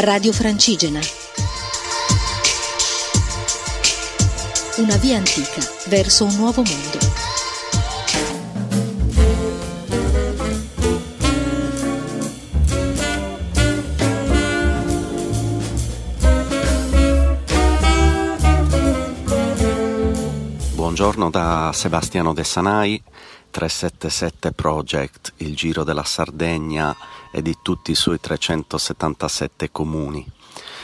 Radio 0.00 0.32
Francigena. 0.32 1.00
Una 4.76 4.96
via 4.98 5.16
antica 5.16 5.60
verso 5.86 6.24
un 6.24 6.36
nuovo 6.36 6.62
mondo. 6.62 6.98
Buongiorno 20.74 21.30
da 21.30 21.72
Sebastiano 21.74 22.32
De 22.32 22.44
Sanai, 22.44 23.02
377 23.58 24.52
Project, 24.52 25.32
il 25.38 25.56
giro 25.56 25.82
della 25.82 26.04
Sardegna 26.04 26.94
e 27.32 27.42
di 27.42 27.56
tutti 27.60 27.90
i 27.90 27.96
suoi 27.96 28.20
377 28.20 29.72
comuni. 29.72 30.24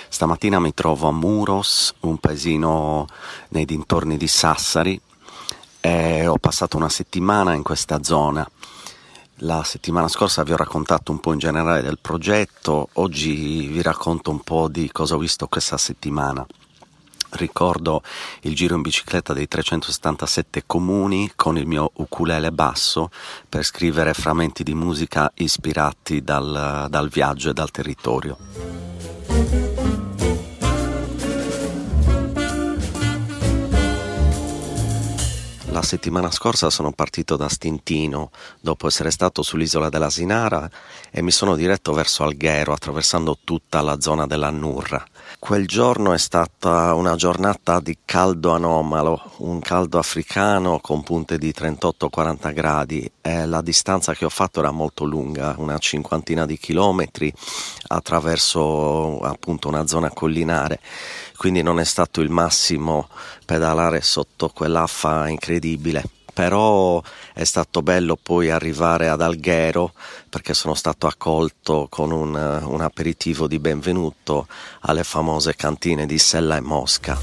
Stamattina 0.08 0.58
mi 0.58 0.74
trovo 0.74 1.06
a 1.06 1.12
Muros, 1.12 1.94
un 2.00 2.18
paesino 2.18 3.06
nei 3.50 3.64
dintorni 3.64 4.16
di 4.16 4.26
Sassari, 4.26 5.00
e 5.80 6.26
ho 6.26 6.36
passato 6.38 6.76
una 6.76 6.88
settimana 6.88 7.52
in 7.54 7.62
questa 7.62 8.02
zona. 8.02 8.48
La 9.38 9.62
settimana 9.62 10.08
scorsa 10.08 10.42
vi 10.42 10.52
ho 10.52 10.56
raccontato 10.56 11.12
un 11.12 11.20
po' 11.20 11.32
in 11.32 11.38
generale 11.38 11.80
del 11.80 12.00
progetto, 12.00 12.88
oggi 12.94 13.68
vi 13.68 13.82
racconto 13.82 14.32
un 14.32 14.40
po' 14.40 14.66
di 14.66 14.90
cosa 14.90 15.14
ho 15.14 15.18
visto 15.18 15.46
questa 15.46 15.78
settimana 15.78 16.44
ricordo 17.36 18.02
il 18.42 18.54
giro 18.54 18.74
in 18.74 18.82
bicicletta 18.82 19.32
dei 19.32 19.48
377 19.48 20.64
comuni 20.66 21.32
con 21.36 21.56
il 21.56 21.66
mio 21.66 21.90
ukulele 21.94 22.52
basso 22.52 23.10
per 23.48 23.64
scrivere 23.64 24.14
frammenti 24.14 24.62
di 24.62 24.74
musica 24.74 25.30
ispirati 25.36 26.22
dal, 26.22 26.86
dal 26.88 27.08
viaggio 27.08 27.50
e 27.50 27.52
dal 27.52 27.70
territorio. 27.70 28.73
La 35.74 35.82
settimana 35.82 36.30
scorsa 36.30 36.70
sono 36.70 36.92
partito 36.92 37.34
da 37.34 37.48
Stintino 37.48 38.30
dopo 38.60 38.86
essere 38.86 39.10
stato 39.10 39.42
sull'isola 39.42 39.88
della 39.88 40.08
Sinara 40.08 40.70
e 41.10 41.20
mi 41.20 41.32
sono 41.32 41.56
diretto 41.56 41.92
verso 41.92 42.22
Alghero 42.22 42.72
attraversando 42.72 43.36
tutta 43.42 43.80
la 43.80 44.00
zona 44.00 44.24
della 44.28 44.50
Nurra. 44.50 45.04
Quel 45.36 45.66
giorno 45.66 46.12
è 46.12 46.18
stata 46.18 46.94
una 46.94 47.16
giornata 47.16 47.80
di 47.80 47.98
caldo 48.04 48.52
anomalo, 48.52 49.32
un 49.38 49.58
caldo 49.58 49.98
africano 49.98 50.78
con 50.78 51.02
punte 51.02 51.38
di 51.38 51.52
38-40 51.52 52.54
gradi 52.54 53.10
e 53.20 53.44
la 53.44 53.60
distanza 53.60 54.14
che 54.14 54.24
ho 54.24 54.30
fatto 54.30 54.60
era 54.60 54.70
molto 54.70 55.02
lunga, 55.02 55.56
una 55.58 55.78
cinquantina 55.78 56.46
di 56.46 56.56
chilometri 56.56 57.32
attraverso 57.88 59.18
appunto 59.22 59.66
una 59.66 59.88
zona 59.88 60.10
collinare, 60.10 60.78
quindi 61.44 61.60
non 61.60 61.78
è 61.78 61.84
stato 61.84 62.22
il 62.22 62.30
massimo 62.30 63.06
pedalare 63.44 64.00
sotto 64.00 64.48
quell'affa 64.48 65.28
incredibile 65.28 66.02
però 66.32 67.02
è 67.34 67.44
stato 67.44 67.82
bello 67.82 68.16
poi 68.16 68.48
arrivare 68.48 69.10
ad 69.10 69.20
Alghero 69.20 69.92
perché 70.30 70.54
sono 70.54 70.72
stato 70.72 71.06
accolto 71.06 71.86
con 71.90 72.12
un, 72.12 72.34
un 72.34 72.80
aperitivo 72.80 73.46
di 73.46 73.58
benvenuto 73.58 74.46
alle 74.80 75.04
famose 75.04 75.54
cantine 75.54 76.06
di 76.06 76.16
Sella 76.16 76.56
e 76.56 76.60
Mosca. 76.60 77.20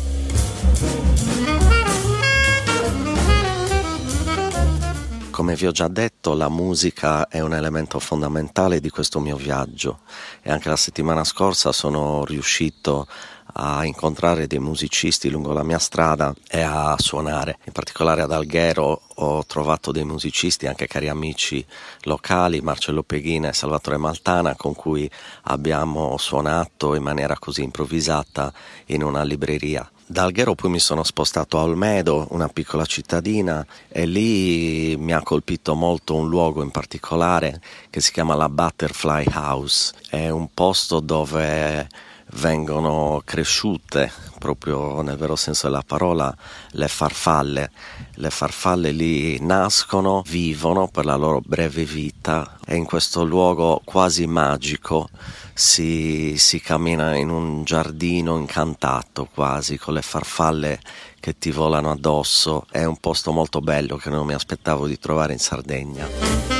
Come 5.32 5.56
vi 5.56 5.66
ho 5.66 5.72
già 5.72 5.88
detto, 5.88 6.36
la 6.36 6.50
musica 6.50 7.28
è 7.28 7.40
un 7.40 7.56
elemento 7.56 7.98
fondamentale 7.98 8.80
di 8.80 8.92
questo 8.92 9.20
mio 9.20 9.36
viaggio 9.36 10.02
e 10.44 10.52
anche 10.52 10.70
la 10.70 10.76
settimana 10.76 11.24
scorsa 11.24 11.72
sono 11.72 12.24
riuscito 12.26 13.08
a 13.54 13.86
incontrare 13.86 14.48
dei 14.48 14.60
musicisti 14.60 15.30
lungo 15.30 15.54
la 15.54 15.64
mia 15.64 15.80
strada 15.80 16.34
e 16.50 16.62
a 16.62 16.96
suonare. 16.98 17.58
In 17.66 17.72
particolare 17.72 18.22
ad 18.22 18.32
Alghero 18.32 19.02
ho 19.16 19.46
trovato 19.46 19.92
dei 19.92 20.06
musicisti, 20.06 20.68
anche 20.68 20.88
cari 20.88 21.10
amici 21.10 21.66
locali, 22.02 22.62
Marcello 22.62 23.04
Peghina 23.04 23.50
e 23.50 23.54
Salvatore 23.54 23.98
Maltana, 23.98 24.56
con 24.56 24.74
cui 24.74 25.10
abbiamo 25.44 26.18
suonato 26.18 26.96
in 26.96 27.04
maniera 27.04 27.38
così 27.38 27.64
improvvisata 27.64 28.52
in 28.88 29.04
una 29.04 29.24
libreria. 29.24 29.90
Da 30.12 30.24
Alghero 30.24 30.56
poi 30.56 30.72
mi 30.72 30.80
sono 30.80 31.04
spostato 31.04 31.58
a 31.58 31.62
Olmedo, 31.62 32.28
una 32.32 32.50
piccola 32.50 32.84
cittadina, 32.84 33.66
e 33.88 34.06
lì 34.06 34.98
mi 34.98 35.14
ha 35.14 35.24
colpito 35.24 35.74
molto 35.74 36.16
un 36.16 36.28
luogo 36.28 36.62
in 36.62 36.70
particolare 36.70 37.62
che 37.90 38.02
si 38.02 38.12
chiama 38.12 38.36
la 38.36 38.50
Butterfly 38.50 39.24
House. 39.34 39.94
È 40.10 40.28
un 40.28 40.50
posto 40.54 41.00
dove 41.00 41.88
vengono 42.34 43.22
cresciute 43.26 44.12
proprio 44.42 45.02
nel 45.04 45.18
vero 45.18 45.36
senso 45.36 45.68
della 45.68 45.84
parola 45.86 46.36
le 46.72 46.88
farfalle. 46.88 47.72
Le 48.16 48.30
farfalle 48.30 48.92
lì 48.92 49.40
nascono, 49.40 50.24
vivono 50.28 50.88
per 50.88 51.06
la 51.06 51.16
loro 51.16 51.42
breve 51.46 51.86
vita 51.86 52.58
e 52.66 52.76
in 52.76 52.86
questo 52.86 53.24
luogo 53.24 53.82
quasi 53.84 54.26
magico 54.26 55.10
si, 55.54 56.36
si 56.38 56.60
cammina 56.60 57.16
in 57.16 57.30
un 57.30 57.64
giardino 57.64 58.38
incantato 58.38 59.30
quasi 59.32 59.78
con 59.78 59.94
le 59.94 60.02
farfalle 60.02 60.80
che 61.20 61.38
ti 61.38 61.52
volano 61.52 61.92
addosso. 61.92 62.66
È 62.72 62.84
un 62.84 62.98
posto 62.98 63.32
molto 63.32 63.62
bello 63.62 63.96
che 63.98 64.10
non 64.10 64.26
mi 64.26 64.34
aspettavo 64.34 64.88
di 64.88 64.98
trovare 64.98 65.34
in 65.34 65.40
Sardegna. 65.40 66.51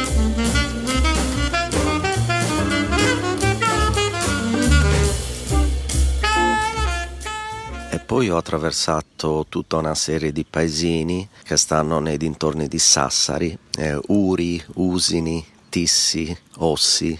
Poi 8.12 8.30
ho 8.30 8.36
attraversato 8.36 9.46
tutta 9.48 9.78
una 9.78 9.96
serie 9.96 10.34
di 10.34 10.44
paesini 10.44 11.30
che 11.46 11.56
stanno 11.56 12.00
nei 12.00 12.18
dintorni 12.18 12.68
di 12.68 12.78
Sassari, 12.78 13.58
eh, 13.78 13.98
Uri, 14.08 14.62
Usini, 14.74 15.42
Tissi, 15.70 16.38
Ossi 16.58 17.18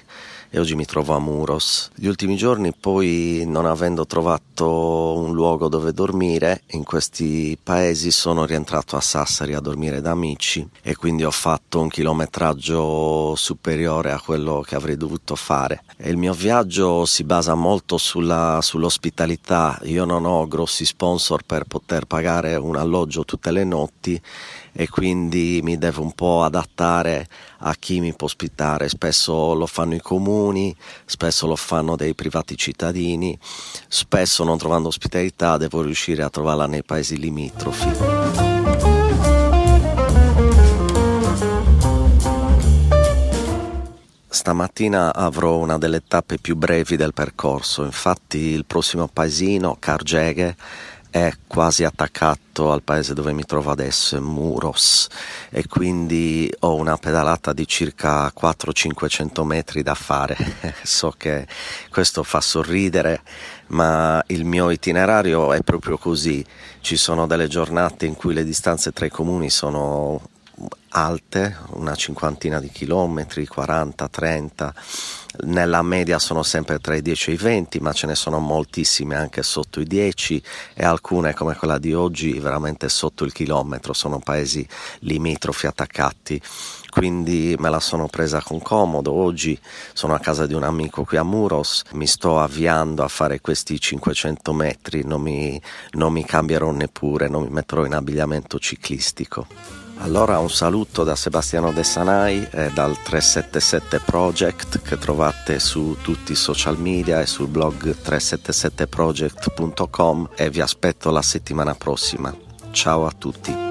e 0.54 0.60
oggi 0.60 0.76
mi 0.76 0.84
trovo 0.84 1.16
a 1.16 1.20
Muros. 1.20 1.90
Gli 1.96 2.08
ultimi 2.08 2.36
giorni 2.36 2.74
poi 2.78 3.46
non 3.48 3.66
avendo 3.66 4.06
trovato 4.06 5.18
un 5.18 5.34
luogo 5.34 5.70
dove 5.70 5.94
dormire 5.94 6.64
in 6.72 6.84
questi 6.84 7.58
paesi 7.62 8.12
sono 8.12 8.46
rientrato 8.46 8.98
a 8.98 9.02
Sassari 9.02 9.54
a 9.54 9.62
dormire 9.62 10.02
da 10.02 10.12
amici 10.12 10.68
e 10.82 10.98
quindi 10.98 11.24
ho 11.24 11.32
fatto 11.32 11.80
un 11.80 11.88
chilometraggio 11.88 13.34
superiore 13.36 14.12
a 14.12 14.20
quello 14.20 14.60
che 14.60 14.76
avrei 14.76 14.98
dovuto 14.98 15.36
fare. 15.36 15.84
E 15.96 16.10
il 16.10 16.18
mio 16.18 16.34
viaggio 16.34 17.06
si 17.06 17.24
basa 17.24 17.56
molto 17.56 17.98
sulla, 17.98 18.60
sull'ospitalità, 18.62 19.80
io 19.84 20.04
non 20.04 20.26
ho 20.26 20.46
grossi 20.48 20.84
sponsor 20.84 21.44
per 21.46 21.64
poter 21.64 22.04
pagare 22.04 22.58
un 22.58 22.76
alloggio 22.76 23.24
tutte 23.24 23.52
le 23.52 23.64
notti 23.64 24.22
e 24.74 24.88
quindi 24.88 25.60
mi 25.64 25.78
devo 25.78 26.02
un 26.02 26.14
po' 26.14 26.44
adattare 26.44 27.28
a 27.60 27.76
chi 27.78 28.00
mi 28.00 28.14
può 28.14 28.28
ospitare. 28.28 28.90
Spesso 28.90 29.54
lo 29.54 29.66
fanno 29.66 29.96
i 29.96 30.02
comuni, 30.02 30.76
spesso 31.06 31.48
lo 31.48 31.56
fanno 31.56 31.96
dei 31.96 32.16
privati 32.16 32.56
cittadini, 32.58 33.38
spesso 33.88 34.44
non 34.44 34.58
trovando 34.58 34.88
ospitalità 34.88 35.58
devo 35.58 35.82
riuscire 35.82 36.24
a 36.24 36.30
trovarla 36.30 36.68
nei 36.68 36.84
paesi 36.84 37.18
limitrofi. 37.18 37.90
Stamattina 44.34 45.14
avrò 45.14 45.58
una 45.58 45.78
delle 45.78 46.02
tappe 46.08 46.38
più 46.40 46.56
brevi 46.56 46.96
del 46.96 47.14
percorso, 47.14 47.84
infatti 47.84 48.38
il 48.38 48.66
prossimo 48.66 49.08
paesino, 49.08 49.76
Cargeghe, 49.78 50.56
è 51.12 51.32
quasi 51.46 51.84
attaccato 51.84 52.72
al 52.72 52.84
paese 52.84 53.14
dove 53.14 53.34
mi 53.34 53.44
trovo 53.44 53.70
adesso, 53.70 54.20
Muros, 54.22 55.08
e 55.50 55.68
quindi 55.68 56.50
ho 56.60 56.76
una 56.76 56.96
pedalata 56.98 57.52
di 57.52 57.68
circa 57.68 58.32
400-500 58.34 59.44
metri 59.44 59.84
da 59.84 59.94
fare. 59.94 60.38
so 60.82 61.14
che 61.18 61.46
questo 61.90 62.24
fa 62.24 62.40
sorridere, 62.40 63.22
ma 63.68 64.24
il 64.28 64.46
mio 64.46 64.72
itinerario 64.72 65.52
è 65.52 65.62
proprio 65.62 65.98
così. 65.98 66.44
Ci 66.80 66.96
sono 66.96 67.28
delle 67.28 67.48
giornate 67.48 68.06
in 68.06 68.16
cui 68.16 68.34
le 68.34 68.46
distanze 68.46 68.94
tra 68.94 69.06
i 69.06 69.10
comuni 69.10 69.50
sono 69.50 70.22
alte, 70.90 71.58
una 71.72 71.96
cinquantina 71.96 72.60
di 72.60 72.70
chilometri, 72.70 73.46
40, 73.46 74.08
30, 74.08 74.74
nella 75.44 75.82
media 75.82 76.20
sono 76.20 76.44
sempre 76.44 76.80
tra 76.80 76.96
i 76.96 77.02
10 77.02 77.32
e 77.32 77.34
i 77.34 77.38
20, 77.38 77.80
ma 77.80 77.94
ce 77.94 78.08
ne 78.08 78.16
sono 78.16 78.40
moltissime 78.40 79.16
anche 79.16 79.44
sotto 79.44 79.80
i 79.80 79.86
10 79.86 80.42
e 80.74 80.84
alcune 80.84 81.34
come 81.34 81.56
quella 81.56 81.78
di 81.78 81.94
oggi 81.94 82.40
veramente 82.40 82.90
sotto 82.90 83.24
il 83.24 83.32
chilometro, 83.32 83.94
sono 83.94 84.20
paesi 84.20 84.68
limitrofi 85.00 85.68
attaccati. 85.68 86.42
Quindi 86.90 87.56
me 87.58 87.70
la 87.70 87.80
sono 87.80 88.08
presa 88.08 88.42
con 88.42 88.62
comodo. 88.62 89.14
Oggi 89.14 89.58
sono 89.94 90.14
a 90.14 90.20
casa 90.20 90.46
di 90.46 90.54
un 90.54 90.64
amico 90.64 91.06
qui 91.06 91.18
a 91.18 91.24
Muros, 91.24 91.84
mi 91.94 92.06
sto 92.06 92.40
avviando 92.40 93.04
a 93.04 93.08
fare 93.08 93.40
questi 93.40 93.80
500 93.80 94.54
metri, 94.54 95.04
non 95.06 95.22
mi, 95.22 95.60
non 95.92 96.12
mi 96.12 96.26
cambierò 96.26 96.72
neppure, 96.72 97.30
non 97.30 97.44
mi 97.44 97.50
metterò 97.50 97.86
in 97.86 97.94
abbigliamento 97.94 98.60
ciclistico. 98.60 99.48
Allora 100.02 100.40
un 100.40 100.50
saluto 100.50 101.04
da 101.04 101.16
Sebastiano 101.16 101.72
De 101.72 101.84
Sanai 101.84 102.48
e 102.50 102.72
dal 102.74 103.00
377 103.04 104.00
Project 104.00 104.82
che 104.82 104.98
trovate 104.98 105.60
su 105.60 105.96
tutti 106.02 106.32
i 106.32 106.36
social 106.36 106.80
media 106.80 107.22
e 107.22 107.28
sul 107.28 107.46
blog 107.48 107.96
377project.com 108.04 110.30
e 110.36 110.50
vi 110.50 110.60
aspetto 110.60 111.12
la 111.12 111.22
settimana 111.22 111.76
prossima. 111.76 112.36
Ciao 112.72 113.06
a 113.06 113.12
tutti. 113.12 113.71